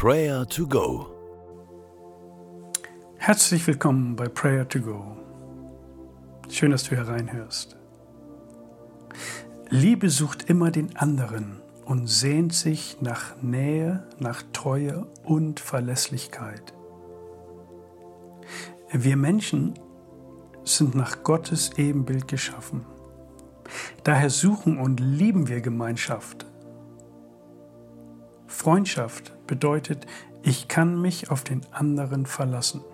Prayer 0.00 0.46
to 0.46 0.64
Go. 0.64 1.08
Herzlich 3.16 3.66
willkommen 3.66 4.14
bei 4.14 4.28
Prayer 4.28 4.68
to 4.68 4.78
Go. 4.78 5.16
Schön, 6.48 6.70
dass 6.70 6.84
du 6.84 6.94
hereinhörst. 6.94 7.76
Liebe 9.70 10.08
sucht 10.08 10.48
immer 10.48 10.70
den 10.70 10.96
anderen 10.96 11.60
und 11.84 12.06
sehnt 12.06 12.54
sich 12.54 12.98
nach 13.00 13.42
Nähe, 13.42 14.06
nach 14.20 14.44
Treue 14.52 15.04
und 15.24 15.58
Verlässlichkeit. 15.58 16.72
Wir 18.92 19.16
Menschen 19.16 19.74
sind 20.62 20.94
nach 20.94 21.24
Gottes 21.24 21.72
Ebenbild 21.76 22.28
geschaffen. 22.28 22.86
Daher 24.04 24.30
suchen 24.30 24.78
und 24.78 25.00
lieben 25.00 25.48
wir 25.48 25.60
Gemeinschaft. 25.60 26.47
Freundschaft 28.58 29.32
bedeutet, 29.46 30.04
ich 30.42 30.66
kann 30.66 31.00
mich 31.00 31.30
auf 31.30 31.44
den 31.44 31.60
anderen 31.70 32.26
verlassen. 32.26 32.84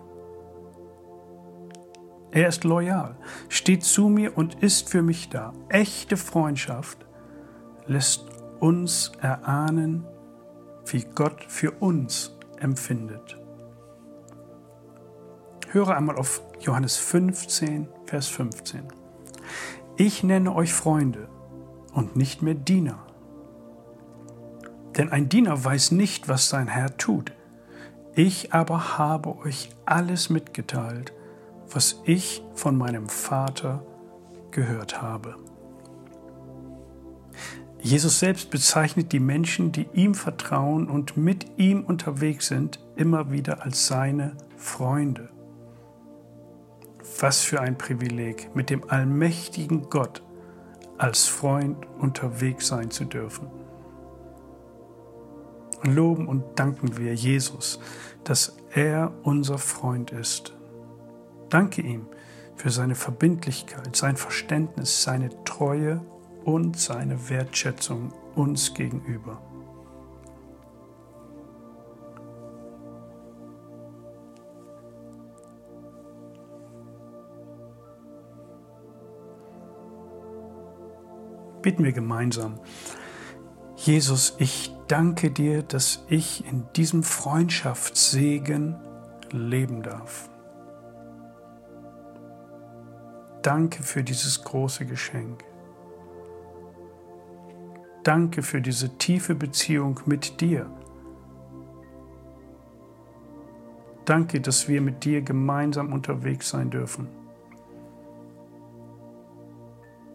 Er 2.29 2.49
ist 2.49 2.63
loyal, 2.63 3.17
steht 3.49 3.83
zu 3.83 4.07
mir 4.07 4.37
und 4.37 4.61
ist 4.61 4.89
für 4.89 5.01
mich 5.01 5.29
da. 5.29 5.53
Echte 5.69 6.17
Freundschaft 6.17 7.07
lässt 7.87 8.27
uns 8.59 9.13
erahnen, 9.21 10.05
wie 10.85 11.03
Gott 11.15 11.43
für 11.47 11.71
uns 11.71 12.37
empfindet. 12.59 13.35
Höre 15.71 15.97
einmal 15.97 16.17
auf 16.17 16.43
Johannes 16.59 16.95
15, 16.97 17.87
Vers 18.05 18.27
15. 18.27 18.83
Ich 19.97 20.23
nenne 20.23 20.53
euch 20.53 20.73
Freunde 20.73 21.27
und 21.91 22.15
nicht 22.15 22.43
mehr 22.43 22.53
Diener. 22.53 23.04
Denn 24.97 25.11
ein 25.11 25.29
Diener 25.29 25.63
weiß 25.63 25.91
nicht, 25.91 26.29
was 26.29 26.49
sein 26.49 26.67
Herr 26.67 26.97
tut. 26.97 27.33
Ich 28.15 28.53
aber 28.53 28.97
habe 28.97 29.37
euch 29.39 29.69
alles 29.85 30.29
mitgeteilt, 30.29 31.13
was 31.69 32.01
ich 32.05 32.43
von 32.53 32.77
meinem 32.77 33.09
Vater 33.09 33.83
gehört 34.51 35.01
habe. 35.01 35.35
Jesus 37.81 38.19
selbst 38.19 38.49
bezeichnet 38.49 39.11
die 39.11 39.19
Menschen, 39.19 39.71
die 39.71 39.87
ihm 39.93 40.15
vertrauen 40.15 40.89
und 40.89 41.17
mit 41.17 41.45
ihm 41.57 41.83
unterwegs 41.83 42.47
sind, 42.47 42.79
immer 42.95 43.31
wieder 43.31 43.63
als 43.63 43.85
seine 43.85 44.35
Freunde. 44.57 45.29
Was 47.19 47.41
für 47.41 47.61
ein 47.61 47.77
Privileg, 47.77 48.55
mit 48.55 48.69
dem 48.69 48.89
allmächtigen 48.89 49.89
Gott 49.89 50.23
als 50.97 51.27
Freund 51.27 51.85
unterwegs 51.99 52.67
sein 52.67 52.89
zu 52.89 53.05
dürfen. 53.05 53.64
Loben 55.83 56.27
und 56.27 56.43
danken 56.59 56.97
wir 56.97 57.13
Jesus, 57.13 57.79
dass 58.23 58.57
er 58.73 59.13
unser 59.23 59.57
Freund 59.57 60.11
ist. 60.11 60.53
Danke 61.49 61.81
ihm 61.81 62.07
für 62.55 62.69
seine 62.69 62.95
Verbindlichkeit, 62.95 63.95
sein 63.95 64.17
Verständnis, 64.17 65.03
seine 65.03 65.29
Treue 65.43 66.01
und 66.43 66.77
seine 66.77 67.29
Wertschätzung 67.29 68.13
uns 68.35 68.73
gegenüber. 68.73 69.41
Bitten 81.61 81.83
wir 81.83 81.93
gemeinsam. 81.93 82.59
Jesus, 83.75 84.35
ich 84.37 84.74
danke 84.87 85.31
dir, 85.31 85.63
dass 85.63 86.05
ich 86.07 86.45
in 86.45 86.65
diesem 86.75 87.03
Freundschaftssegen 87.03 88.75
leben 89.31 89.83
darf. 89.83 90.29
Danke 93.41 93.83
für 93.83 94.03
dieses 94.03 94.43
große 94.43 94.85
Geschenk. 94.85 95.43
Danke 98.03 98.41
für 98.41 98.61
diese 98.61 98.97
tiefe 98.97 99.35
Beziehung 99.35 99.99
mit 100.05 100.41
dir. 100.41 100.69
Danke, 104.05 104.39
dass 104.39 104.67
wir 104.67 104.81
mit 104.81 105.03
dir 105.03 105.21
gemeinsam 105.21 105.91
unterwegs 105.91 106.49
sein 106.49 106.69
dürfen. 106.69 107.07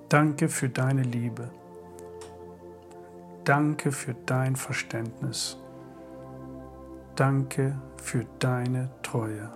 Danke 0.09 0.49
für 0.49 0.69
deine 0.69 1.03
Liebe. 1.03 1.51
Danke 3.45 3.91
für 3.93 4.15
dein 4.27 4.57
Verständnis. 4.57 5.57
Danke 7.17 7.81
für 7.97 8.25
deine 8.39 8.91
Treue. 9.03 9.51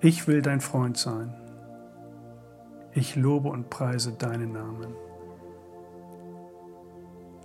Ich 0.00 0.26
will 0.26 0.40
dein 0.40 0.60
Freund 0.60 0.96
sein. 0.96 1.34
Ich 2.92 3.16
lobe 3.16 3.48
und 3.50 3.70
preise 3.70 4.12
deinen 4.12 4.52
Namen. 4.52 4.94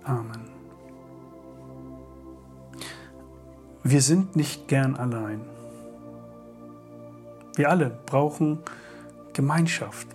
Amen. 0.04 0.48
Wir 3.82 4.00
sind 4.00 4.36
nicht 4.36 4.68
gern 4.68 4.96
allein. 4.96 5.42
Wir 7.54 7.70
alle 7.70 7.90
brauchen 8.06 8.58
Gemeinschaft, 9.32 10.08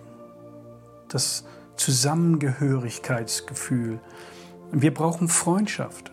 das 1.07 1.45
Zusammengehörigkeitsgefühl. 1.81 3.99
Wir 4.71 4.93
brauchen 4.93 5.27
Freundschaft. 5.27 6.11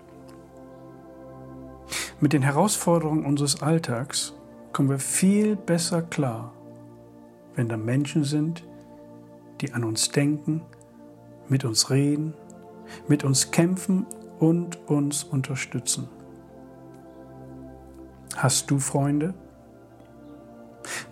Mit 2.21 2.33
den 2.33 2.41
Herausforderungen 2.41 3.27
unseres 3.27 3.61
Alltags 3.61 4.33
kommen 4.73 4.89
wir 4.89 4.99
viel 4.99 5.57
besser 5.57 6.01
klar, 6.01 6.55
wenn 7.55 7.69
da 7.69 7.77
Menschen 7.77 8.25
sind, 8.25 8.65
die 9.61 9.75
an 9.75 9.85
uns 9.85 10.11
denken, 10.11 10.63
mit 11.49 11.67
uns 11.67 11.91
reden, 11.91 12.33
mit 13.07 13.25
uns 13.25 13.51
kämpfen 13.51 14.07
und 14.39 14.89
uns 14.89 15.23
unterstützen. 15.23 16.09
Hast 18.37 18.71
du 18.71 18.79
Freunde? 18.79 19.35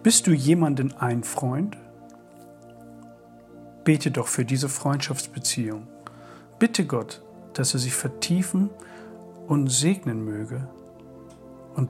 Bist 0.03 0.27
du 0.27 0.33
jemanden 0.33 0.95
ein 0.95 1.25
Freund? 1.25 1.77
Bete 3.87 4.11
doch 4.11 4.27
für 4.27 4.45
diese 4.45 4.69
Freundschaftsbeziehung. 4.69 5.87
Bitte 6.59 6.85
Gott, 6.87 7.23
dass 7.55 7.73
er 7.73 7.79
sich 7.79 7.95
vertiefen 7.95 8.69
und 9.47 9.69
segnen 9.69 10.25
möge 10.25 10.69
und 11.77 11.89